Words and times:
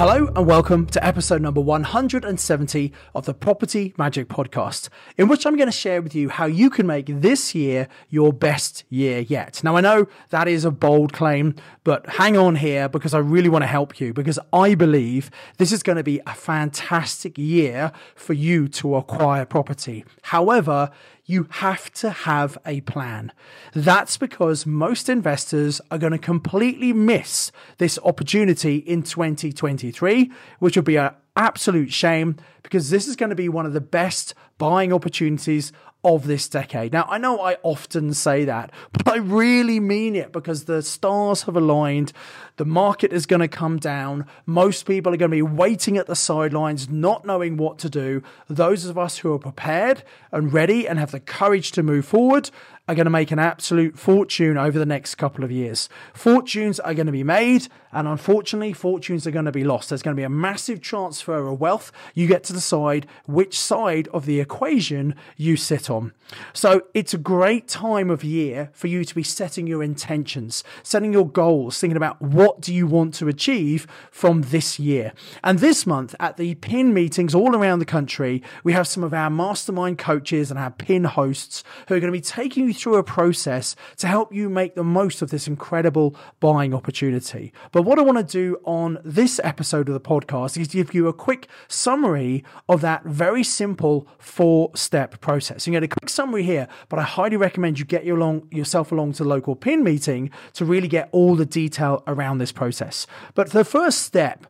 Hello 0.00 0.32
and 0.34 0.46
welcome 0.46 0.86
to 0.86 1.06
episode 1.06 1.42
number 1.42 1.60
170 1.60 2.90
of 3.14 3.26
the 3.26 3.34
Property 3.34 3.92
Magic 3.98 4.28
Podcast, 4.28 4.88
in 5.18 5.28
which 5.28 5.44
I'm 5.44 5.58
going 5.58 5.68
to 5.68 5.72
share 5.72 6.00
with 6.00 6.14
you 6.14 6.30
how 6.30 6.46
you 6.46 6.70
can 6.70 6.86
make 6.86 7.04
this 7.06 7.54
year 7.54 7.86
your 8.08 8.32
best 8.32 8.84
year 8.88 9.18
yet. 9.18 9.62
Now, 9.62 9.76
I 9.76 9.82
know 9.82 10.06
that 10.30 10.48
is 10.48 10.64
a 10.64 10.70
bold 10.70 11.12
claim, 11.12 11.54
but 11.84 12.08
hang 12.08 12.38
on 12.38 12.56
here 12.56 12.88
because 12.88 13.12
I 13.12 13.18
really 13.18 13.50
want 13.50 13.62
to 13.62 13.66
help 13.66 14.00
you 14.00 14.14
because 14.14 14.38
I 14.54 14.74
believe 14.74 15.30
this 15.58 15.70
is 15.70 15.82
going 15.82 15.96
to 15.96 16.02
be 16.02 16.18
a 16.26 16.32
fantastic 16.32 17.36
year 17.36 17.92
for 18.14 18.32
you 18.32 18.68
to 18.68 18.96
acquire 18.96 19.44
property. 19.44 20.06
However, 20.22 20.90
you 21.30 21.46
have 21.50 21.92
to 21.92 22.10
have 22.10 22.58
a 22.66 22.80
plan. 22.80 23.30
That's 23.72 24.16
because 24.16 24.66
most 24.66 25.08
investors 25.08 25.80
are 25.88 25.98
going 25.98 26.10
to 26.12 26.18
completely 26.18 26.92
miss 26.92 27.52
this 27.78 28.00
opportunity 28.04 28.78
in 28.78 29.04
2023, 29.04 30.32
which 30.58 30.76
will 30.76 30.82
be 30.82 30.96
an 30.96 31.12
absolute 31.36 31.92
shame 31.92 32.34
because 32.64 32.90
this 32.90 33.06
is 33.06 33.14
going 33.14 33.30
to 33.30 33.36
be 33.36 33.48
one 33.48 33.64
of 33.64 33.72
the 33.72 33.80
best 33.80 34.34
buying 34.58 34.92
opportunities 34.92 35.72
of 36.02 36.26
this 36.26 36.48
decade. 36.48 36.92
Now, 36.92 37.06
I 37.08 37.18
know 37.18 37.40
I 37.40 37.56
often 37.62 38.14
say 38.14 38.44
that, 38.46 38.72
but 38.92 39.06
I 39.08 39.16
really 39.16 39.80
mean 39.80 40.16
it 40.16 40.32
because 40.32 40.64
the 40.64 40.82
stars 40.82 41.42
have 41.42 41.56
aligned. 41.56 42.12
The 42.56 42.64
market 42.64 43.12
is 43.12 43.26
going 43.26 43.40
to 43.40 43.48
come 43.48 43.78
down. 43.78 44.26
Most 44.46 44.86
people 44.86 45.12
are 45.12 45.18
going 45.18 45.30
to 45.30 45.36
be 45.36 45.42
waiting 45.42 45.98
at 45.98 46.06
the 46.06 46.16
sidelines, 46.16 46.88
not 46.88 47.26
knowing 47.26 47.56
what 47.56 47.78
to 47.78 47.90
do. 47.90 48.22
Those 48.48 48.86
of 48.86 48.96
us 48.96 49.18
who 49.18 49.32
are 49.32 49.38
prepared 49.38 50.02
and 50.32 50.52
ready 50.52 50.88
and 50.88 50.98
have 50.98 51.10
the 51.10 51.20
courage 51.20 51.72
to 51.72 51.82
move 51.82 52.06
forward 52.06 52.50
are 52.90 52.94
going 52.96 53.06
to 53.06 53.10
make 53.10 53.30
an 53.30 53.38
absolute 53.38 53.96
fortune 53.96 54.58
over 54.58 54.76
the 54.76 54.84
next 54.84 55.14
couple 55.14 55.44
of 55.44 55.52
years. 55.52 55.88
Fortunes 56.12 56.80
are 56.80 56.92
going 56.92 57.06
to 57.06 57.12
be 57.12 57.22
made, 57.22 57.68
and 57.92 58.08
unfortunately, 58.08 58.72
fortunes 58.72 59.28
are 59.28 59.30
going 59.30 59.44
to 59.44 59.52
be 59.52 59.62
lost. 59.62 59.90
There's 59.90 60.02
going 60.02 60.16
to 60.16 60.20
be 60.20 60.24
a 60.24 60.28
massive 60.28 60.80
transfer 60.80 61.46
of 61.46 61.60
wealth. 61.60 61.92
You 62.14 62.26
get 62.26 62.42
to 62.44 62.52
decide 62.52 63.06
which 63.26 63.56
side 63.56 64.08
of 64.08 64.26
the 64.26 64.40
equation 64.40 65.14
you 65.36 65.56
sit 65.56 65.88
on. 65.88 66.12
So 66.52 66.82
it's 66.92 67.14
a 67.14 67.18
great 67.18 67.68
time 67.68 68.10
of 68.10 68.24
year 68.24 68.70
for 68.72 68.88
you 68.88 69.04
to 69.04 69.14
be 69.14 69.22
setting 69.22 69.68
your 69.68 69.84
intentions, 69.84 70.64
setting 70.82 71.12
your 71.12 71.28
goals, 71.28 71.78
thinking 71.78 71.96
about 71.96 72.20
what 72.20 72.60
do 72.60 72.74
you 72.74 72.88
want 72.88 73.14
to 73.14 73.28
achieve 73.28 73.86
from 74.10 74.42
this 74.42 74.80
year. 74.80 75.12
And 75.44 75.60
this 75.60 75.86
month 75.86 76.16
at 76.18 76.36
the 76.38 76.56
PIN 76.56 76.92
meetings 76.92 77.36
all 77.36 77.54
around 77.54 77.78
the 77.78 77.84
country, 77.84 78.42
we 78.64 78.72
have 78.72 78.88
some 78.88 79.04
of 79.04 79.14
our 79.14 79.30
mastermind 79.30 79.98
coaches 79.98 80.50
and 80.50 80.58
our 80.58 80.70
PIN 80.70 81.04
hosts 81.04 81.62
who 81.86 81.94
are 81.94 82.00
going 82.00 82.12
to 82.12 82.18
be 82.18 82.20
taking 82.20 82.66
you 82.66 82.79
through 82.80 82.96
a 82.96 83.04
process 83.04 83.76
to 83.98 84.06
help 84.06 84.32
you 84.32 84.48
make 84.48 84.74
the 84.74 84.84
most 84.84 85.22
of 85.22 85.30
this 85.30 85.46
incredible 85.46 86.14
buying 86.40 86.74
opportunity. 86.74 87.52
But 87.72 87.82
what 87.82 87.98
I 87.98 88.02
want 88.02 88.18
to 88.18 88.24
do 88.24 88.60
on 88.64 88.98
this 89.04 89.40
episode 89.44 89.88
of 89.88 89.94
the 89.94 90.00
podcast 90.00 90.58
is 90.58 90.68
give 90.68 90.94
you 90.94 91.08
a 91.08 91.12
quick 91.12 91.48
summary 91.68 92.44
of 92.68 92.80
that 92.80 93.04
very 93.04 93.44
simple 93.44 94.08
four 94.18 94.70
step 94.74 95.20
process. 95.20 95.66
You 95.66 95.72
get 95.72 95.82
a 95.82 95.88
quick 95.88 96.08
summary 96.08 96.42
here, 96.42 96.68
but 96.88 96.98
I 96.98 97.02
highly 97.02 97.36
recommend 97.36 97.78
you 97.78 97.84
get 97.84 98.04
your 98.04 98.18
long, 98.18 98.46
yourself 98.50 98.92
along 98.92 99.12
to 99.14 99.24
the 99.24 99.28
local 99.28 99.56
PIN 99.56 99.84
meeting 99.84 100.30
to 100.54 100.64
really 100.64 100.88
get 100.88 101.08
all 101.12 101.36
the 101.36 101.46
detail 101.46 102.02
around 102.06 102.38
this 102.38 102.52
process. 102.52 103.06
But 103.34 103.50
the 103.50 103.64
first 103.64 104.02
step 104.02 104.46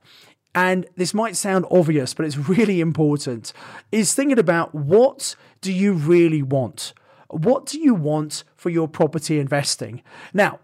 and 0.54 0.87
this 0.97 1.15
might 1.15 1.37
sound 1.37 1.65
obvious, 1.71 2.15
but 2.15 2.27
it's 2.27 2.37
really 2.37 2.81
important, 2.81 3.53
is 3.93 4.15
thinking 4.15 4.38
about 4.38 4.75
what 4.75 5.37
do 5.60 5.72
you 5.72 5.93
really 5.93 6.43
want? 6.43 6.93
What 7.30 7.66
do 7.66 7.78
you 7.78 7.94
want 7.94 8.44
for 8.56 8.70
your 8.70 8.88
property 8.88 9.38
investing? 9.38 10.02
Now, 10.34 10.60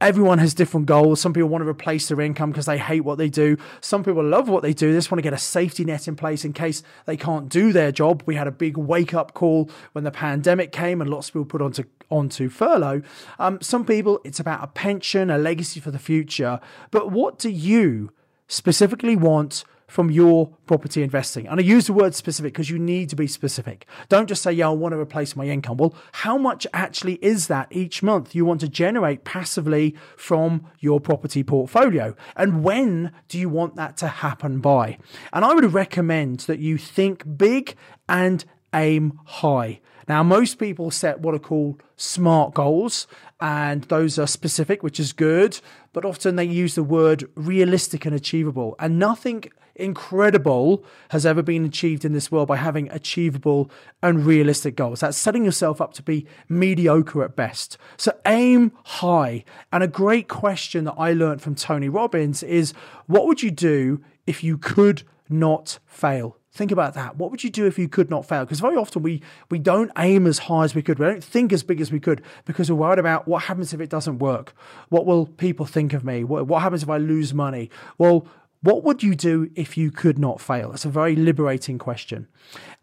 everyone 0.00 0.38
has 0.38 0.52
different 0.52 0.86
goals. 0.86 1.20
Some 1.20 1.32
people 1.32 1.48
want 1.48 1.62
to 1.62 1.68
replace 1.68 2.08
their 2.08 2.20
income 2.20 2.50
because 2.50 2.66
they 2.66 2.78
hate 2.78 3.00
what 3.00 3.18
they 3.18 3.28
do. 3.28 3.56
Some 3.80 4.02
people 4.04 4.24
love 4.24 4.48
what 4.48 4.62
they 4.62 4.72
do. 4.72 4.90
They 4.90 4.98
just 4.98 5.10
want 5.10 5.20
to 5.20 5.22
get 5.22 5.32
a 5.32 5.38
safety 5.38 5.84
net 5.84 6.08
in 6.08 6.16
place 6.16 6.44
in 6.44 6.52
case 6.52 6.82
they 7.06 7.16
can't 7.16 7.48
do 7.48 7.72
their 7.72 7.92
job. 7.92 8.22
We 8.26 8.34
had 8.34 8.46
a 8.46 8.52
big 8.52 8.76
wake 8.76 9.14
up 9.14 9.32
call 9.32 9.70
when 9.92 10.04
the 10.04 10.10
pandemic 10.10 10.72
came 10.72 11.00
and 11.00 11.08
lots 11.08 11.28
of 11.28 11.34
people 11.34 11.46
put 11.46 11.62
onto 11.62 11.84
onto 12.10 12.50
furlough. 12.50 13.00
Um, 13.38 13.58
some 13.62 13.86
people, 13.86 14.20
it's 14.22 14.38
about 14.38 14.62
a 14.62 14.66
pension, 14.66 15.30
a 15.30 15.38
legacy 15.38 15.80
for 15.80 15.90
the 15.90 15.98
future. 15.98 16.60
But 16.90 17.10
what 17.10 17.38
do 17.38 17.48
you 17.48 18.10
specifically 18.48 19.16
want 19.16 19.64
from 19.86 20.10
your 20.10 20.48
property 20.66 21.02
investing. 21.02 21.46
And 21.46 21.60
I 21.60 21.62
use 21.62 21.86
the 21.86 21.92
word 21.92 22.14
specific 22.14 22.52
because 22.52 22.70
you 22.70 22.78
need 22.78 23.08
to 23.10 23.16
be 23.16 23.26
specific. 23.26 23.86
Don't 24.08 24.28
just 24.28 24.42
say, 24.42 24.52
yeah, 24.52 24.68
I 24.68 24.72
want 24.72 24.92
to 24.92 24.98
replace 24.98 25.36
my 25.36 25.46
income. 25.46 25.76
Well, 25.76 25.94
how 26.12 26.38
much 26.38 26.66
actually 26.72 27.14
is 27.14 27.48
that 27.48 27.68
each 27.70 28.02
month 28.02 28.34
you 28.34 28.44
want 28.44 28.60
to 28.60 28.68
generate 28.68 29.24
passively 29.24 29.94
from 30.16 30.66
your 30.80 31.00
property 31.00 31.42
portfolio? 31.42 32.14
And 32.36 32.64
when 32.64 33.12
do 33.28 33.38
you 33.38 33.48
want 33.48 33.76
that 33.76 33.96
to 33.98 34.08
happen 34.08 34.60
by? 34.60 34.98
And 35.32 35.44
I 35.44 35.54
would 35.54 35.72
recommend 35.72 36.40
that 36.40 36.58
you 36.58 36.78
think 36.78 37.36
big 37.36 37.74
and 38.08 38.44
aim 38.74 39.18
high. 39.24 39.80
Now, 40.08 40.22
most 40.22 40.58
people 40.58 40.90
set 40.90 41.20
what 41.20 41.34
are 41.34 41.38
called 41.38 41.82
smart 41.96 42.54
goals, 42.54 43.06
and 43.40 43.82
those 43.84 44.18
are 44.18 44.26
specific, 44.26 44.82
which 44.82 44.98
is 44.98 45.12
good, 45.12 45.60
but 45.92 46.04
often 46.04 46.36
they 46.36 46.44
use 46.44 46.74
the 46.74 46.82
word 46.82 47.24
realistic 47.34 48.04
and 48.04 48.14
achievable. 48.14 48.74
And 48.78 48.98
nothing 48.98 49.44
incredible 49.74 50.84
has 51.10 51.24
ever 51.24 51.42
been 51.42 51.64
achieved 51.64 52.04
in 52.04 52.12
this 52.12 52.30
world 52.30 52.48
by 52.48 52.56
having 52.56 52.90
achievable 52.90 53.70
and 54.02 54.26
realistic 54.26 54.76
goals. 54.76 55.00
That's 55.00 55.16
setting 55.16 55.44
yourself 55.44 55.80
up 55.80 55.94
to 55.94 56.02
be 56.02 56.26
mediocre 56.48 57.24
at 57.24 57.36
best. 57.36 57.78
So 57.96 58.12
aim 58.26 58.72
high. 58.84 59.44
And 59.72 59.82
a 59.82 59.88
great 59.88 60.28
question 60.28 60.84
that 60.84 60.94
I 60.98 61.12
learned 61.12 61.42
from 61.42 61.54
Tony 61.54 61.88
Robbins 61.88 62.42
is 62.42 62.74
what 63.06 63.26
would 63.26 63.42
you 63.42 63.50
do 63.50 64.02
if 64.26 64.44
you 64.44 64.58
could 64.58 65.04
not 65.28 65.78
fail? 65.86 66.36
Think 66.54 66.70
about 66.70 66.92
that. 66.94 67.16
What 67.16 67.30
would 67.30 67.42
you 67.42 67.48
do 67.48 67.64
if 67.66 67.78
you 67.78 67.88
could 67.88 68.10
not 68.10 68.26
fail? 68.26 68.44
Because 68.44 68.60
very 68.60 68.76
often 68.76 69.02
we 69.02 69.22
we 69.48 69.58
don't 69.58 69.90
aim 69.96 70.26
as 70.26 70.38
high 70.38 70.64
as 70.64 70.74
we 70.74 70.82
could. 70.82 70.98
We 70.98 71.06
don't 71.06 71.24
think 71.24 71.50
as 71.50 71.62
big 71.62 71.80
as 71.80 71.90
we 71.90 71.98
could 71.98 72.20
because 72.44 72.70
we're 72.70 72.76
worried 72.76 72.98
about 72.98 73.26
what 73.26 73.44
happens 73.44 73.72
if 73.72 73.80
it 73.80 73.88
doesn't 73.88 74.18
work. 74.18 74.52
What 74.90 75.06
will 75.06 75.24
people 75.24 75.64
think 75.64 75.94
of 75.94 76.04
me? 76.04 76.24
What, 76.24 76.46
what 76.46 76.60
happens 76.60 76.82
if 76.82 76.90
I 76.90 76.98
lose 76.98 77.32
money? 77.32 77.70
Well, 77.96 78.26
what 78.62 78.84
would 78.84 79.02
you 79.02 79.16
do 79.16 79.50
if 79.56 79.76
you 79.76 79.90
could 79.90 80.18
not 80.18 80.40
fail? 80.40 80.72
It's 80.72 80.84
a 80.84 80.88
very 80.88 81.16
liberating 81.16 81.78
question. 81.78 82.28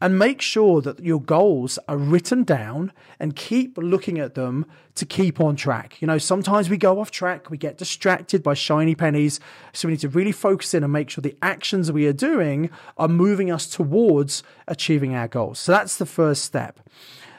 And 0.02 0.20
make 0.20 0.42
sure 0.42 0.82
that 0.82 1.00
your 1.00 1.22
goals 1.22 1.80
are 1.88 1.98
written 1.98 2.44
down 2.44 2.92
and 3.18 3.36
keep 3.36 3.78
looking 3.78 4.20
at 4.20 4.36
them 4.36 4.66
to 4.96 5.06
keep 5.06 5.40
on 5.40 5.56
track. 5.56 6.02
You 6.02 6.08
know, 6.08 6.18
sometimes 6.18 6.70
we 6.70 6.76
go 6.76 7.00
off 7.00 7.12
track, 7.12 7.50
we 7.50 7.58
get 7.58 7.78
distracted 7.78 8.44
by 8.44 8.56
shiny 8.56 8.94
pennies. 8.94 9.40
So 9.72 9.88
we 9.88 9.94
need 9.94 10.02
to 10.02 10.10
really 10.10 10.34
focus 10.34 10.74
in 10.74 10.84
and 10.84 10.92
make 10.92 11.10
sure 11.10 11.22
the 11.22 11.38
actions 11.42 11.90
we 11.92 12.08
are 12.08 12.14
doing 12.14 12.70
are 12.98 13.08
moving 13.08 13.50
us 13.50 13.66
towards 13.66 14.44
achieving 14.68 15.16
our 15.16 15.30
goals. 15.30 15.60
So 15.60 15.72
that's 15.72 15.98
the 15.98 16.06
first 16.06 16.44
step. 16.44 16.82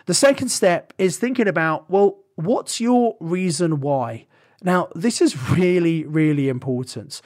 The 0.07 0.15
second 0.15 0.49
step 0.49 0.95
is 0.97 1.19
thinking 1.19 1.47
about, 1.47 1.91
well, 1.91 2.21
what's 2.37 2.81
your 2.81 3.17
reason 3.21 3.81
why? 3.81 4.27
Now, 4.63 4.89
this 4.95 5.21
is 5.21 5.51
really, 5.51 6.05
really 6.05 6.49
important. 6.49 7.21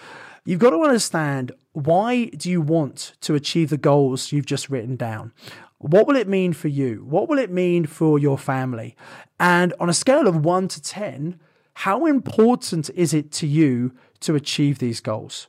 You've 0.47 0.61
got 0.61 0.71
to 0.71 0.83
understand 0.83 1.53
why 1.73 2.27
do 2.27 2.51
you 2.51 2.61
want 2.61 3.15
to 3.23 3.35
achieve 3.35 3.71
the 3.71 3.79
goals 3.79 4.31
you've 4.31 4.45
just 4.45 4.69
written 4.69 4.95
down? 4.95 5.33
What 5.79 6.07
will 6.07 6.17
it 6.17 6.29
mean 6.29 6.53
for 6.53 6.69
you? 6.69 7.03
What 7.09 7.31
will 7.31 7.39
it 7.39 7.51
mean 7.51 7.87
for 7.87 8.19
your 8.19 8.37
family? 8.37 8.95
And 9.41 9.73
on 9.81 9.89
a 9.89 9.95
scale 9.95 10.29
of 10.29 10.45
one 10.45 10.69
to 10.69 10.83
10, 10.83 11.41
how 11.73 12.05
important 12.05 12.91
is 12.91 13.15
it 13.15 13.33
to 13.33 13.47
you 13.47 13.95
to 14.21 14.35
achieve 14.35 14.81
these 14.81 15.01
goals? 15.01 15.49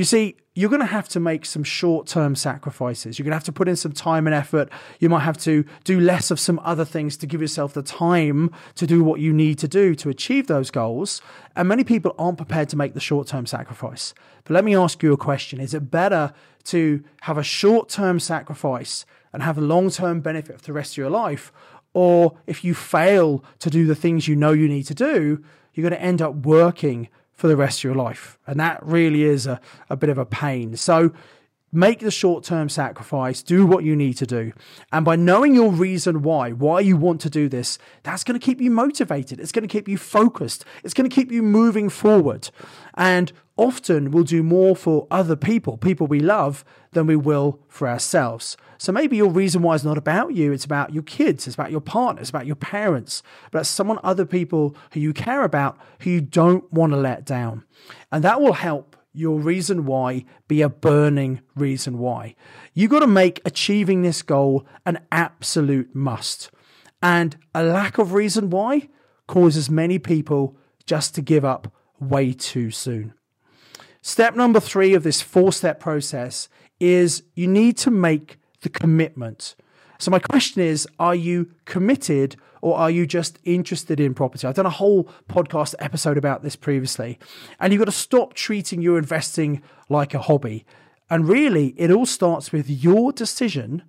You 0.00 0.04
see, 0.04 0.36
you're 0.54 0.70
going 0.70 0.80
to 0.80 0.86
have 0.86 1.10
to 1.10 1.20
make 1.20 1.44
some 1.44 1.62
short 1.62 2.06
term 2.06 2.34
sacrifices. 2.34 3.18
You're 3.18 3.24
going 3.24 3.32
to 3.32 3.36
have 3.36 3.44
to 3.44 3.52
put 3.52 3.68
in 3.68 3.76
some 3.76 3.92
time 3.92 4.26
and 4.26 4.32
effort. 4.32 4.70
You 4.98 5.10
might 5.10 5.24
have 5.24 5.36
to 5.40 5.62
do 5.84 6.00
less 6.00 6.30
of 6.30 6.40
some 6.40 6.58
other 6.64 6.86
things 6.86 7.18
to 7.18 7.26
give 7.26 7.42
yourself 7.42 7.74
the 7.74 7.82
time 7.82 8.50
to 8.76 8.86
do 8.86 9.04
what 9.04 9.20
you 9.20 9.34
need 9.34 9.58
to 9.58 9.68
do 9.68 9.94
to 9.96 10.08
achieve 10.08 10.46
those 10.46 10.70
goals. 10.70 11.20
And 11.54 11.68
many 11.68 11.84
people 11.84 12.14
aren't 12.18 12.38
prepared 12.38 12.70
to 12.70 12.78
make 12.78 12.94
the 12.94 13.00
short 13.00 13.26
term 13.26 13.44
sacrifice. 13.44 14.14
But 14.44 14.54
let 14.54 14.64
me 14.64 14.74
ask 14.74 15.02
you 15.02 15.12
a 15.12 15.18
question 15.18 15.60
Is 15.60 15.74
it 15.74 15.90
better 15.90 16.32
to 16.64 17.04
have 17.20 17.36
a 17.36 17.42
short 17.42 17.90
term 17.90 18.18
sacrifice 18.20 19.04
and 19.34 19.42
have 19.42 19.58
a 19.58 19.60
long 19.60 19.90
term 19.90 20.22
benefit 20.22 20.60
for 20.60 20.64
the 20.64 20.72
rest 20.72 20.94
of 20.94 20.96
your 20.96 21.10
life? 21.10 21.52
Or 21.92 22.38
if 22.46 22.64
you 22.64 22.72
fail 22.72 23.44
to 23.58 23.68
do 23.68 23.86
the 23.86 23.94
things 23.94 24.26
you 24.26 24.34
know 24.34 24.52
you 24.52 24.66
need 24.66 24.84
to 24.84 24.94
do, 24.94 25.44
you're 25.74 25.86
going 25.86 26.00
to 26.00 26.02
end 26.02 26.22
up 26.22 26.36
working 26.36 27.10
for 27.40 27.48
the 27.48 27.56
rest 27.56 27.80
of 27.80 27.84
your 27.84 27.94
life. 27.94 28.38
And 28.46 28.60
that 28.60 28.84
really 28.84 29.22
is 29.22 29.46
a, 29.46 29.58
a 29.88 29.96
bit 29.96 30.10
of 30.10 30.18
a 30.18 30.26
pain. 30.26 30.76
So 30.76 31.10
make 31.72 32.00
the 32.00 32.10
short 32.10 32.44
term 32.44 32.68
sacrifice, 32.68 33.42
do 33.42 33.64
what 33.64 33.82
you 33.82 33.96
need 33.96 34.18
to 34.18 34.26
do. 34.26 34.52
And 34.92 35.06
by 35.06 35.16
knowing 35.16 35.54
your 35.54 35.72
reason 35.72 36.20
why, 36.20 36.50
why 36.52 36.80
you 36.80 36.98
want 36.98 37.22
to 37.22 37.30
do 37.30 37.48
this, 37.48 37.78
that's 38.02 38.24
going 38.24 38.38
to 38.38 38.44
keep 38.44 38.60
you 38.60 38.70
motivated. 38.70 39.40
It's 39.40 39.52
going 39.52 39.66
to 39.66 39.72
keep 39.72 39.88
you 39.88 39.96
focused. 39.96 40.66
It's 40.84 40.92
going 40.92 41.08
to 41.08 41.14
keep 41.14 41.32
you 41.32 41.42
moving 41.42 41.88
forward. 41.88 42.50
And 42.92 43.32
often 43.60 44.10
we'll 44.10 44.24
do 44.24 44.42
more 44.42 44.74
for 44.74 45.06
other 45.10 45.36
people, 45.36 45.76
people 45.76 46.06
we 46.06 46.18
love, 46.18 46.64
than 46.92 47.06
we 47.06 47.14
will 47.14 47.60
for 47.68 47.86
ourselves. 47.86 48.56
So 48.78 48.90
maybe 48.90 49.18
your 49.18 49.30
reason 49.30 49.60
why 49.60 49.74
is 49.74 49.84
not 49.84 49.98
about 49.98 50.34
you, 50.34 50.50
it's 50.50 50.64
about 50.64 50.94
your 50.94 51.02
kids, 51.02 51.46
it's 51.46 51.54
about 51.54 51.70
your 51.70 51.82
partner, 51.82 52.22
it's 52.22 52.30
about 52.30 52.46
your 52.46 52.56
parents, 52.56 53.22
but 53.50 53.60
it's 53.60 53.68
someone, 53.68 53.98
other 54.02 54.24
people 54.24 54.74
who 54.92 55.00
you 55.00 55.12
care 55.12 55.44
about 55.44 55.78
who 56.00 56.10
you 56.10 56.20
don't 56.22 56.72
want 56.72 56.94
to 56.94 56.96
let 56.96 57.26
down. 57.26 57.64
And 58.10 58.24
that 58.24 58.40
will 58.40 58.54
help 58.54 58.96
your 59.12 59.38
reason 59.38 59.84
why 59.84 60.24
be 60.48 60.62
a 60.62 60.70
burning 60.70 61.42
reason 61.54 61.98
why. 61.98 62.34
You've 62.72 62.90
got 62.90 63.00
to 63.00 63.06
make 63.06 63.42
achieving 63.44 64.00
this 64.00 64.22
goal 64.22 64.66
an 64.86 65.00
absolute 65.12 65.94
must. 65.94 66.50
And 67.02 67.36
a 67.54 67.62
lack 67.62 67.98
of 67.98 68.14
reason 68.14 68.48
why 68.48 68.88
causes 69.26 69.68
many 69.68 69.98
people 69.98 70.56
just 70.86 71.14
to 71.16 71.20
give 71.20 71.44
up 71.44 71.70
way 72.00 72.32
too 72.32 72.70
soon. 72.70 73.12
Step 74.02 74.34
number 74.34 74.60
three 74.60 74.94
of 74.94 75.02
this 75.02 75.20
four 75.20 75.52
step 75.52 75.78
process 75.80 76.48
is 76.78 77.22
you 77.34 77.46
need 77.46 77.76
to 77.78 77.90
make 77.90 78.38
the 78.62 78.68
commitment. 78.68 79.54
So, 79.98 80.10
my 80.10 80.18
question 80.18 80.62
is 80.62 80.88
Are 80.98 81.14
you 81.14 81.50
committed 81.66 82.36
or 82.62 82.76
are 82.76 82.90
you 82.90 83.06
just 83.06 83.38
interested 83.44 84.00
in 84.00 84.14
property? 84.14 84.46
I've 84.46 84.54
done 84.54 84.66
a 84.66 84.70
whole 84.70 85.04
podcast 85.28 85.74
episode 85.78 86.16
about 86.16 86.42
this 86.42 86.56
previously. 86.56 87.18
And 87.58 87.72
you've 87.72 87.80
got 87.80 87.86
to 87.86 87.92
stop 87.92 88.34
treating 88.34 88.82
your 88.82 88.98
investing 88.98 89.62
like 89.88 90.14
a 90.14 90.20
hobby. 90.20 90.64
And 91.08 91.28
really, 91.28 91.68
it 91.76 91.90
all 91.90 92.06
starts 92.06 92.52
with 92.52 92.70
your 92.70 93.12
decision 93.12 93.82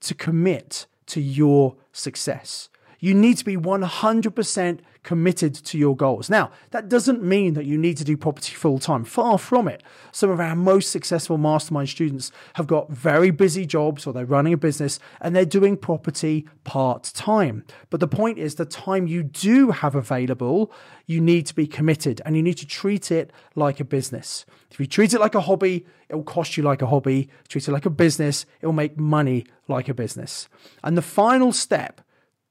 to 0.00 0.14
commit 0.14 0.86
to 1.06 1.20
your 1.20 1.76
success. 1.92 2.68
You 3.04 3.12
need 3.12 3.36
to 3.36 3.44
be 3.44 3.58
100% 3.58 4.78
committed 5.02 5.54
to 5.54 5.76
your 5.76 5.94
goals. 5.94 6.30
Now, 6.30 6.50
that 6.70 6.88
doesn't 6.88 7.22
mean 7.22 7.52
that 7.52 7.66
you 7.66 7.76
need 7.76 7.98
to 7.98 8.04
do 8.04 8.16
property 8.16 8.54
full 8.54 8.78
time. 8.78 9.04
Far 9.04 9.36
from 9.36 9.68
it. 9.68 9.82
Some 10.10 10.30
of 10.30 10.40
our 10.40 10.56
most 10.56 10.90
successful 10.90 11.36
mastermind 11.36 11.90
students 11.90 12.32
have 12.54 12.66
got 12.66 12.90
very 12.90 13.30
busy 13.30 13.66
jobs 13.66 14.06
or 14.06 14.14
they're 14.14 14.24
running 14.24 14.54
a 14.54 14.56
business 14.56 14.98
and 15.20 15.36
they're 15.36 15.44
doing 15.44 15.76
property 15.76 16.48
part 16.64 17.12
time. 17.14 17.66
But 17.90 18.00
the 18.00 18.08
point 18.08 18.38
is, 18.38 18.54
the 18.54 18.64
time 18.64 19.06
you 19.06 19.22
do 19.22 19.70
have 19.70 19.94
available, 19.94 20.72
you 21.04 21.20
need 21.20 21.44
to 21.44 21.54
be 21.54 21.66
committed 21.66 22.22
and 22.24 22.36
you 22.36 22.42
need 22.42 22.56
to 22.56 22.66
treat 22.66 23.12
it 23.12 23.30
like 23.54 23.80
a 23.80 23.84
business. 23.84 24.46
If 24.70 24.80
you 24.80 24.86
treat 24.86 25.12
it 25.12 25.20
like 25.20 25.34
a 25.34 25.42
hobby, 25.42 25.84
it 26.08 26.14
will 26.14 26.24
cost 26.24 26.56
you 26.56 26.62
like 26.62 26.80
a 26.80 26.86
hobby. 26.86 27.28
Treat 27.48 27.68
it 27.68 27.72
like 27.72 27.84
a 27.84 27.90
business, 27.90 28.46
it 28.62 28.66
will 28.66 28.72
make 28.72 28.98
money 28.98 29.44
like 29.68 29.90
a 29.90 29.94
business. 29.94 30.48
And 30.82 30.96
the 30.96 31.02
final 31.02 31.52
step 31.52 32.00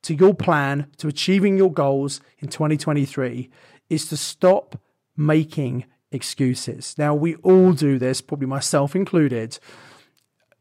to 0.03 0.13
your 0.13 0.33
plan 0.33 0.87
to 0.97 1.07
achieving 1.07 1.57
your 1.57 1.71
goals 1.71 2.21
in 2.39 2.49
2023 2.49 3.49
is 3.89 4.07
to 4.07 4.17
stop 4.17 4.79
making 5.17 5.85
excuses. 6.11 6.95
Now, 6.97 7.13
we 7.15 7.35
all 7.37 7.73
do 7.73 7.97
this, 7.97 8.21
probably 8.21 8.47
myself 8.47 8.95
included. 8.95 9.57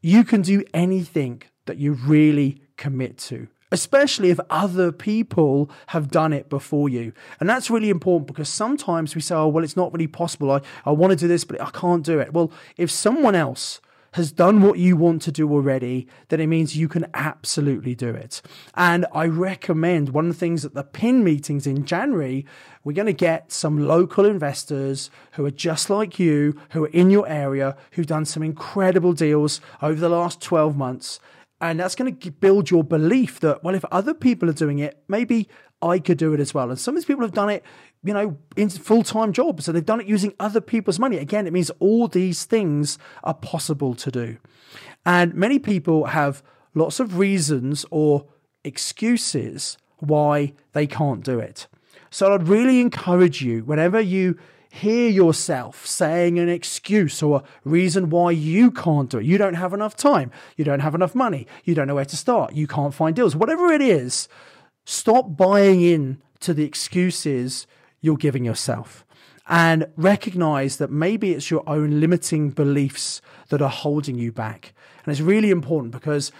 You 0.01 0.23
can 0.23 0.41
do 0.41 0.63
anything 0.73 1.43
that 1.65 1.77
you 1.77 1.93
really 1.93 2.61
commit 2.77 3.17
to, 3.17 3.47
especially 3.71 4.29
if 4.29 4.39
other 4.49 4.91
people 4.91 5.69
have 5.87 6.09
done 6.09 6.33
it 6.33 6.49
before 6.49 6.89
you. 6.89 7.13
And 7.39 7.49
that's 7.49 7.69
really 7.69 7.89
important 7.89 8.27
because 8.27 8.49
sometimes 8.49 9.15
we 9.15 9.21
say, 9.21 9.35
oh, 9.35 9.47
well, 9.47 9.63
it's 9.63 9.77
not 9.77 9.93
really 9.93 10.07
possible. 10.07 10.51
I, 10.51 10.61
I 10.85 10.91
want 10.91 11.11
to 11.11 11.17
do 11.17 11.27
this, 11.27 11.43
but 11.43 11.61
I 11.61 11.69
can't 11.69 12.03
do 12.03 12.19
it. 12.19 12.33
Well, 12.33 12.51
if 12.77 12.91
someone 12.91 13.35
else 13.35 13.79
has 14.13 14.31
done 14.31 14.61
what 14.61 14.79
you 14.79 14.95
want 14.95 15.21
to 15.23 15.31
do 15.31 15.51
already, 15.51 16.07
then 16.29 16.39
it 16.39 16.47
means 16.47 16.77
you 16.77 16.87
can 16.87 17.05
absolutely 17.13 17.95
do 17.95 18.09
it. 18.09 18.41
And 18.75 19.05
I 19.13 19.25
recommend 19.25 20.09
one 20.09 20.27
of 20.27 20.33
the 20.33 20.39
things 20.39 20.63
at 20.63 20.73
the 20.73 20.83
PIN 20.83 21.23
meetings 21.23 21.67
in 21.67 21.85
January, 21.85 22.45
we're 22.83 22.93
going 22.93 23.05
to 23.07 23.13
get 23.13 23.51
some 23.51 23.87
local 23.87 24.25
investors 24.25 25.09
who 25.33 25.45
are 25.45 25.51
just 25.51 25.89
like 25.89 26.19
you, 26.19 26.59
who 26.71 26.85
are 26.85 26.89
in 26.89 27.09
your 27.09 27.27
area, 27.27 27.75
who've 27.91 28.07
done 28.07 28.25
some 28.25 28.43
incredible 28.43 29.13
deals 29.13 29.61
over 29.81 29.99
the 29.99 30.09
last 30.09 30.41
12 30.41 30.77
months. 30.77 31.19
And 31.59 31.79
that's 31.79 31.95
going 31.95 32.15
to 32.15 32.31
build 32.31 32.69
your 32.69 32.83
belief 32.83 33.39
that, 33.39 33.63
well, 33.63 33.73
if 33.73 33.85
other 33.85 34.13
people 34.13 34.49
are 34.49 34.53
doing 34.53 34.79
it, 34.79 35.01
maybe 35.07 35.47
I 35.81 35.99
could 35.99 36.17
do 36.17 36.33
it 36.33 36.39
as 36.39 36.53
well. 36.53 36.69
And 36.69 36.79
some 36.79 36.95
of 36.95 37.01
these 37.01 37.05
people 37.05 37.23
have 37.23 37.33
done 37.33 37.49
it 37.49 37.63
you 38.03 38.13
know, 38.13 38.37
in 38.55 38.69
full 38.69 39.03
time 39.03 39.33
jobs. 39.33 39.65
So 39.65 39.71
they've 39.71 39.85
done 39.85 40.01
it 40.01 40.07
using 40.07 40.33
other 40.39 40.61
people's 40.61 40.99
money. 40.99 41.17
Again, 41.17 41.47
it 41.47 41.53
means 41.53 41.71
all 41.79 42.07
these 42.07 42.45
things 42.45 42.97
are 43.23 43.33
possible 43.33 43.95
to 43.95 44.11
do. 44.11 44.37
And 45.05 45.33
many 45.33 45.59
people 45.59 46.05
have 46.05 46.43
lots 46.73 46.99
of 46.99 47.17
reasons 47.17 47.85
or 47.91 48.25
excuses 48.63 49.77
why 49.99 50.53
they 50.73 50.87
can't 50.87 51.23
do 51.23 51.39
it. 51.39 51.67
So 52.09 52.33
I'd 52.33 52.47
really 52.47 52.79
encourage 52.79 53.41
you, 53.41 53.63
whenever 53.63 53.99
you 53.99 54.37
hear 54.69 55.09
yourself 55.09 55.85
saying 55.85 56.39
an 56.39 56.49
excuse 56.49 57.21
or 57.21 57.39
a 57.39 57.43
reason 57.69 58.09
why 58.09 58.31
you 58.31 58.71
can't 58.71 59.09
do 59.09 59.19
it, 59.19 59.25
you 59.25 59.37
don't 59.37 59.53
have 59.53 59.73
enough 59.73 59.95
time, 59.95 60.31
you 60.57 60.65
don't 60.65 60.79
have 60.79 60.95
enough 60.95 61.15
money, 61.15 61.47
you 61.63 61.75
don't 61.75 61.87
know 61.87 61.95
where 61.95 62.05
to 62.05 62.17
start, 62.17 62.53
you 62.53 62.67
can't 62.67 62.93
find 62.93 63.15
deals, 63.15 63.35
whatever 63.35 63.71
it 63.71 63.81
is, 63.81 64.27
stop 64.85 65.37
buying 65.37 65.81
in 65.81 66.21
to 66.39 66.53
the 66.53 66.63
excuses 66.63 67.67
you're 68.03 68.17
giving 68.17 68.45
yourself. 68.45 69.03
And 69.49 69.87
recognize 69.97 70.77
that 70.77 70.91
maybe 70.91 71.31
it's 71.31 71.49
your 71.49 71.67
own 71.67 71.99
limiting 71.99 72.51
beliefs 72.51 73.21
that 73.49 73.61
are 73.61 73.69
holding 73.69 74.17
you 74.19 74.31
back. 74.31 74.73
And 75.03 75.11
it's 75.11 75.21
really 75.21 75.49
important 75.49 75.91
because 75.91 76.31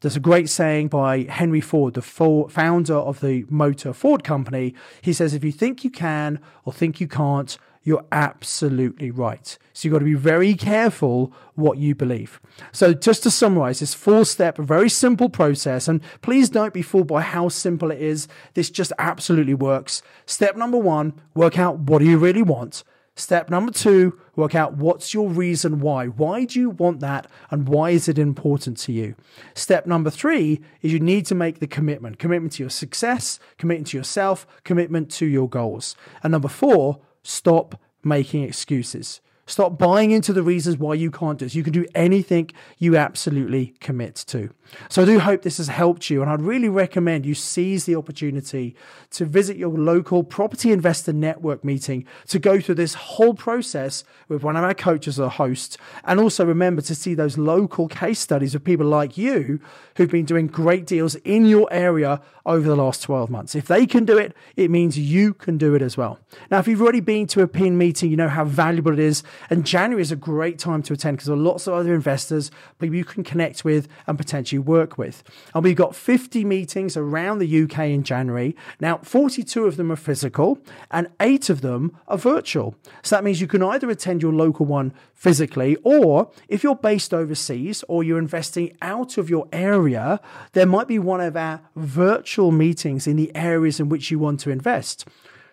there's 0.00 0.16
a 0.16 0.20
great 0.20 0.48
saying 0.48 0.88
by 0.88 1.22
Henry 1.22 1.60
Ford, 1.60 1.94
the 1.94 2.02
founder 2.02 2.94
of 2.94 3.20
the 3.20 3.44
motor 3.48 3.92
Ford 3.92 4.24
company. 4.24 4.74
He 5.00 5.12
says, 5.12 5.32
if 5.32 5.44
you 5.44 5.52
think 5.52 5.84
you 5.84 5.90
can 5.90 6.40
or 6.64 6.72
think 6.72 7.00
you 7.00 7.08
can't, 7.08 7.56
you're 7.82 8.04
absolutely 8.12 9.10
right. 9.10 9.58
So 9.72 9.86
you've 9.86 9.92
got 9.92 10.00
to 10.00 10.04
be 10.04 10.14
very 10.14 10.54
careful 10.54 11.32
what 11.54 11.78
you 11.78 11.94
believe. 11.94 12.40
So 12.70 12.94
just 12.94 13.22
to 13.24 13.30
summarize 13.30 13.80
this 13.80 13.94
four 13.94 14.24
step, 14.24 14.58
very 14.58 14.88
simple 14.88 15.28
process, 15.28 15.88
and 15.88 16.00
please 16.20 16.48
don't 16.48 16.74
be 16.74 16.82
fooled 16.82 17.08
by 17.08 17.22
how 17.22 17.48
simple 17.48 17.90
it 17.90 18.00
is. 18.00 18.28
This 18.54 18.70
just 18.70 18.92
absolutely 18.98 19.54
works. 19.54 20.02
Step 20.26 20.56
number 20.56 20.78
one, 20.78 21.14
work 21.34 21.58
out 21.58 21.78
what 21.78 21.98
do 21.98 22.04
you 22.04 22.18
really 22.18 22.42
want. 22.42 22.84
Step 23.14 23.50
number 23.50 23.70
two, 23.70 24.18
work 24.36 24.54
out 24.54 24.78
what's 24.78 25.12
your 25.12 25.28
reason 25.28 25.80
why. 25.80 26.06
Why 26.06 26.46
do 26.46 26.58
you 26.58 26.70
want 26.70 27.00
that 27.00 27.26
and 27.50 27.68
why 27.68 27.90
is 27.90 28.08
it 28.08 28.18
important 28.18 28.78
to 28.78 28.92
you? 28.92 29.14
Step 29.54 29.86
number 29.86 30.08
three 30.08 30.62
is 30.80 30.94
you 30.94 31.00
need 31.00 31.26
to 31.26 31.34
make 31.34 31.58
the 31.58 31.66
commitment 31.66 32.18
commitment 32.18 32.54
to 32.54 32.62
your 32.62 32.70
success, 32.70 33.38
commitment 33.58 33.88
to 33.88 33.98
yourself, 33.98 34.46
commitment 34.64 35.10
to 35.12 35.26
your 35.26 35.46
goals. 35.46 35.94
And 36.22 36.32
number 36.32 36.48
four, 36.48 37.00
stop 37.22 37.80
making 38.04 38.42
excuses. 38.42 39.20
Stop 39.46 39.76
buying 39.76 40.12
into 40.12 40.32
the 40.32 40.42
reasons 40.42 40.78
why 40.78 40.94
you 40.94 41.10
can't 41.10 41.38
do 41.38 41.44
this. 41.44 41.54
You 41.54 41.64
can 41.64 41.72
do 41.72 41.84
anything 41.94 42.50
you 42.78 42.96
absolutely 42.96 43.74
commit 43.80 44.14
to. 44.28 44.50
So 44.88 45.02
I 45.02 45.04
do 45.04 45.18
hope 45.18 45.42
this 45.42 45.58
has 45.58 45.68
helped 45.68 46.08
you, 46.08 46.22
and 46.22 46.30
I'd 46.30 46.40
really 46.40 46.68
recommend 46.68 47.26
you 47.26 47.34
seize 47.34 47.84
the 47.84 47.96
opportunity 47.96 48.74
to 49.10 49.24
visit 49.24 49.56
your 49.56 49.70
local 49.70 50.22
property 50.22 50.72
investor 50.72 51.12
network 51.12 51.64
meeting 51.64 52.06
to 52.28 52.38
go 52.38 52.60
through 52.60 52.76
this 52.76 52.94
whole 52.94 53.34
process 53.34 54.04
with 54.28 54.42
one 54.42 54.56
of 54.56 54.64
our 54.64 54.74
coaches 54.74 55.20
or 55.20 55.28
hosts. 55.28 55.76
And 56.04 56.20
also 56.20 56.44
remember 56.44 56.80
to 56.82 56.94
see 56.94 57.14
those 57.14 57.36
local 57.36 57.88
case 57.88 58.20
studies 58.20 58.54
of 58.54 58.64
people 58.64 58.86
like 58.86 59.18
you 59.18 59.60
who've 59.96 60.10
been 60.10 60.24
doing 60.24 60.46
great 60.46 60.86
deals 60.86 61.16
in 61.16 61.44
your 61.44 61.70
area 61.72 62.20
over 62.46 62.66
the 62.66 62.76
last 62.76 63.02
12 63.02 63.28
months. 63.28 63.54
If 63.54 63.66
they 63.66 63.86
can 63.86 64.04
do 64.04 64.16
it, 64.16 64.34
it 64.56 64.70
means 64.70 64.98
you 64.98 65.34
can 65.34 65.58
do 65.58 65.74
it 65.74 65.82
as 65.82 65.96
well. 65.96 66.18
Now, 66.50 66.58
if 66.58 66.66
you've 66.66 66.82
already 66.82 67.00
been 67.00 67.26
to 67.28 67.42
a 67.42 67.48
PIN 67.48 67.76
meeting, 67.76 68.10
you 68.10 68.16
know 68.16 68.28
how 68.28 68.44
valuable 68.44 68.92
it 68.92 68.98
is. 68.98 69.22
And 69.50 69.66
January 69.66 70.02
is 70.02 70.12
a 70.12 70.16
great 70.16 70.58
time 70.58 70.82
to 70.84 70.92
attend 70.92 71.16
because 71.16 71.26
there 71.26 71.36
are 71.36 71.38
lots 71.38 71.66
of 71.66 71.74
other 71.74 71.94
investors 71.94 72.50
people 72.78 72.96
you 72.96 73.04
can 73.04 73.24
connect 73.24 73.64
with 73.64 73.88
and 74.06 74.18
potentially 74.18 74.58
work 74.58 74.98
with. 74.98 75.22
And 75.54 75.64
we've 75.64 75.76
got 75.76 75.94
50 75.94 76.44
meetings 76.44 76.96
around 76.96 77.38
the 77.38 77.62
UK 77.62 77.78
in 77.80 78.02
January. 78.02 78.56
Now, 78.80 78.98
42 78.98 79.66
of 79.66 79.76
them 79.76 79.92
are 79.92 79.96
physical 79.96 80.58
and 80.90 81.08
eight 81.20 81.50
of 81.50 81.60
them 81.60 81.96
are 82.08 82.18
virtual. 82.18 82.74
So 83.02 83.16
that 83.16 83.24
means 83.24 83.40
you 83.40 83.46
can 83.46 83.62
either 83.62 83.88
attend 83.90 84.22
your 84.22 84.32
local 84.32 84.66
one 84.66 84.92
physically, 85.14 85.76
or 85.84 86.30
if 86.48 86.64
you're 86.64 86.74
based 86.74 87.14
overseas 87.14 87.84
or 87.86 88.02
you're 88.02 88.18
investing 88.18 88.76
out 88.82 89.18
of 89.18 89.30
your 89.30 89.46
area, 89.52 90.20
there 90.52 90.66
might 90.66 90.88
be 90.88 90.98
one 90.98 91.20
of 91.20 91.36
our 91.36 91.60
virtual 91.76 92.50
meetings 92.50 93.06
in 93.06 93.16
the 93.16 93.30
areas 93.36 93.78
in 93.78 93.88
which 93.88 94.10
you 94.10 94.18
want 94.18 94.40
to 94.40 94.50
invest 94.50 95.06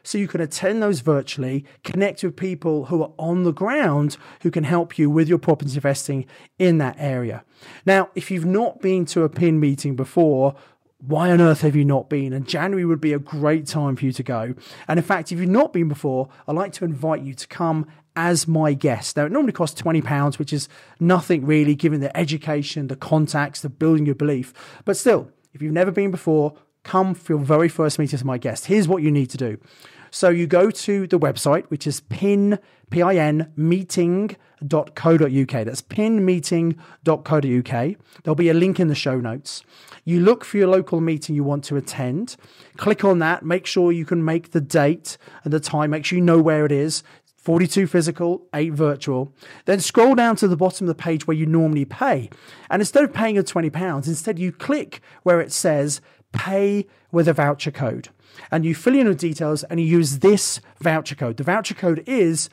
so 0.03 0.18
you 0.18 0.27
can 0.27 0.41
attend 0.41 0.82
those 0.82 1.00
virtually, 1.01 1.65
connect 1.84 2.24
with 2.24 2.36
people 2.36 2.86
who 2.86 3.01
are 3.03 3.12
on 3.18 3.44
the 3.44 3.53
ground 3.53 4.18
who 4.41 4.51
can 4.51 4.63
help 4.63 4.98
you 4.98 5.10
with 5.10 5.27
your 5.27 5.38
property 5.38 5.74
investing 5.74 6.25
in 6.58 6.77
that 6.79 6.96
area. 6.98 7.44
Now, 7.86 8.10
if 8.15 8.32
you've 8.32 8.46
not 8.46 8.82
been 8.82 9.06
to 9.06 9.24
a 9.24 9.29
PIN 9.29 9.60
meeting 9.60 9.96
before, 9.96 10.56
why 11.00 11.32
on 11.32 11.39
earth 11.39 11.62
have 11.62 11.75
you 11.75 11.86
not 11.86 12.10
been? 12.10 12.34
And 12.34 12.48
January 12.48 12.86
would 12.86 13.00
be 13.00 13.13
a 13.13 13.20
great 13.20 13.65
time 13.65 13.96
for 13.96 14.06
you 14.06 14.12
to 14.12 14.24
go. 14.24 14.53
And 14.88 15.00
in 15.00 15.03
fact, 15.03 15.32
if 15.32 15.39
you've 15.39 15.50
not 15.50 15.72
been 15.72 15.88
before, 15.88 16.29
I'd 16.48 16.56
like 16.56 16.74
to 16.74 16.86
invite 16.86 17.22
you 17.22 17.34
to 17.34 17.48
come 17.48 17.88
as 18.15 18.48
my 18.48 18.74
guest. 18.74 19.15
Now, 19.15 19.25
it 19.25 19.32
normally 19.32 19.53
costs 19.53 19.82
£20, 19.82 20.38
which 20.38 20.51
is 20.51 20.68
nothing 21.00 21.46
really 21.46 21.74
given 21.74 22.01
the 22.01 22.15
education, 22.18 22.88
the 22.88 22.98
contacts, 22.98 23.62
the 23.62 23.70
building 23.70 24.06
your 24.06 24.15
belief. 24.15 24.53
But 24.84 24.98
still, 24.98 25.32
if 25.53 25.62
you've 25.62 25.72
never 25.72 25.91
been 25.91 26.12
before, 26.12 26.56
come 26.89 27.13
for 27.13 27.34
your 27.34 27.41
very 27.41 27.69
first 27.69 28.00
meeting 28.00 28.17
as 28.17 28.25
my 28.25 28.39
guest. 28.39 28.65
Here's 28.65 28.88
what 28.88 29.03
you 29.03 29.12
need 29.12 29.29
to 29.29 29.38
do. 29.38 29.60
So 30.10 30.29
you 30.29 30.48
go 30.48 30.72
to 30.72 31.05
the 31.05 31.19
website, 31.19 31.65
which 31.65 31.86
is 31.86 32.01
pin, 32.01 32.58
P-I-N, 32.89 33.53
meeting.co.uk. 33.55 34.72
That's 34.72 35.81
pinmeeting.co.uk. 35.84 37.96
There'll 38.24 38.36
be 38.36 38.50
a 38.50 38.53
link 38.55 38.79
in 38.79 38.88
the 38.88 38.96
show 38.96 39.19
notes. 39.19 39.62
You 40.03 40.22
look 40.22 40.43
for 40.43 40.58
your 40.58 40.67
local 40.67 41.00
meeting 41.00 41.36
you 41.36 41.43
want 41.43 41.63
to 41.65 41.75
attend. 41.75 42.38
Click 42.77 43.03
on 43.03 43.19
that. 43.19 43.46
Make 43.46 43.67
sure 43.67 43.91
you 43.91 44.05
can 44.05 44.25
make 44.25 44.50
the 44.50 44.62
date 44.62 45.19
and 45.43 45.53
the 45.53 45.60
time. 45.60 45.91
Make 45.91 46.05
sure 46.05 46.17
you 46.17 46.25
know 46.25 46.41
where 46.41 46.65
it 46.65 46.72
is. 46.72 47.03
42 47.38 47.86
physical, 47.86 48.48
8 48.53 48.74
virtual. 48.74 49.31
Then 49.65 49.79
scroll 49.79 50.15
down 50.15 50.36
to 50.38 50.48
the 50.48 50.58
bottom 50.58 50.89
of 50.89 50.98
the 50.98 51.01
page 51.01 51.27
where 51.27 51.38
you 51.38 51.46
normally 51.46 51.86
pay. 51.86 52.31
And 52.69 52.81
instead 52.81 53.03
of 53.03 53.13
paying 53.13 53.38
a 53.38 53.43
£20, 53.43 54.08
instead 54.08 54.39
you 54.39 54.51
click 54.51 55.01
where 55.24 55.39
it 55.39 55.51
says 55.51 56.01
pay 56.31 56.88
with 57.12 57.27
a 57.27 57.33
voucher 57.33 57.71
code. 57.71 58.09
And 58.51 58.65
you 58.65 58.75
fill 58.75 58.95
in 58.95 59.05
your 59.05 59.13
details 59.13 59.63
and 59.63 59.79
you 59.79 59.86
use 59.86 60.19
this 60.19 60.62
voucher 60.79 61.15
code. 61.15 61.38
The 61.38 61.43
voucher 61.43 61.74
code 61.74 62.03
is 62.07 62.50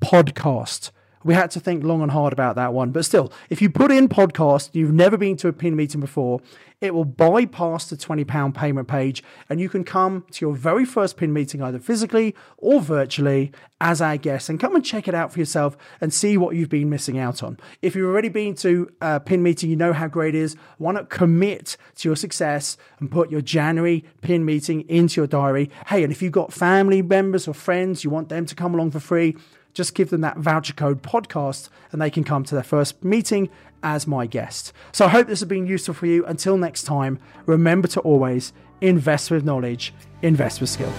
podcast. 0.00 0.90
We 1.26 1.34
had 1.34 1.50
to 1.50 1.60
think 1.60 1.82
long 1.82 2.02
and 2.02 2.12
hard 2.12 2.32
about 2.32 2.54
that 2.54 2.72
one. 2.72 2.92
But 2.92 3.04
still, 3.04 3.32
if 3.50 3.60
you 3.60 3.68
put 3.68 3.90
in 3.90 4.08
podcast, 4.08 4.70
you've 4.74 4.92
never 4.92 5.16
been 5.16 5.36
to 5.38 5.48
a 5.48 5.52
pin 5.52 5.74
meeting 5.74 6.00
before, 6.00 6.40
it 6.80 6.94
will 6.94 7.04
bypass 7.04 7.88
the 7.88 7.96
£20 7.96 8.54
payment 8.54 8.86
page 8.86 9.24
and 9.48 9.58
you 9.58 9.68
can 9.68 9.82
come 9.82 10.24
to 10.30 10.44
your 10.44 10.54
very 10.54 10.84
first 10.84 11.16
pin 11.16 11.32
meeting 11.32 11.62
either 11.62 11.78
physically 11.78 12.34
or 12.58 12.80
virtually 12.80 13.50
as 13.80 14.00
our 14.00 14.16
guest 14.16 14.48
and 14.48 14.60
come 14.60 14.74
and 14.74 14.84
check 14.84 15.08
it 15.08 15.14
out 15.14 15.32
for 15.32 15.38
yourself 15.38 15.76
and 16.00 16.12
see 16.12 16.36
what 16.36 16.54
you've 16.54 16.68
been 16.68 16.90
missing 16.90 17.18
out 17.18 17.42
on. 17.42 17.58
If 17.82 17.96
you've 17.96 18.08
already 18.08 18.28
been 18.28 18.54
to 18.56 18.90
a 19.00 19.18
pin 19.18 19.42
meeting, 19.42 19.70
you 19.70 19.76
know 19.76 19.92
how 19.92 20.06
great 20.06 20.34
it 20.34 20.38
is. 20.38 20.54
Why 20.78 20.92
not 20.92 21.10
commit 21.10 21.76
to 21.96 22.08
your 22.08 22.16
success 22.16 22.76
and 23.00 23.10
put 23.10 23.30
your 23.30 23.40
January 23.40 24.04
pin 24.20 24.44
meeting 24.44 24.88
into 24.88 25.20
your 25.20 25.26
diary? 25.26 25.70
Hey, 25.86 26.02
and 26.04 26.12
if 26.12 26.22
you've 26.22 26.32
got 26.32 26.52
family 26.52 27.02
members 27.02 27.48
or 27.48 27.54
friends, 27.54 28.04
you 28.04 28.10
want 28.10 28.28
them 28.28 28.46
to 28.46 28.54
come 28.54 28.74
along 28.74 28.90
for 28.90 29.00
free, 29.00 29.34
just 29.76 29.94
give 29.94 30.10
them 30.10 30.22
that 30.22 30.38
voucher 30.38 30.72
code 30.72 31.02
podcast 31.02 31.68
and 31.92 32.00
they 32.00 32.08
can 32.10 32.24
come 32.24 32.42
to 32.44 32.54
their 32.54 32.64
first 32.64 33.04
meeting 33.04 33.50
as 33.82 34.06
my 34.06 34.24
guest. 34.26 34.72
So 34.90 35.04
I 35.04 35.08
hope 35.08 35.26
this 35.26 35.40
has 35.40 35.48
been 35.48 35.66
useful 35.66 35.92
for 35.92 36.06
you. 36.06 36.24
Until 36.24 36.56
next 36.56 36.84
time, 36.84 37.18
remember 37.44 37.86
to 37.88 38.00
always 38.00 38.54
invest 38.80 39.30
with 39.30 39.44
knowledge, 39.44 39.92
invest 40.22 40.62
with 40.62 40.70
skill. 40.70 40.90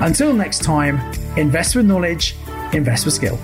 Until 0.00 0.32
next 0.32 0.62
time, 0.62 1.00
invest 1.36 1.74
with 1.74 1.84
knowledge, 1.84 2.36
invest 2.72 3.06
with 3.06 3.14
skill. 3.14 3.40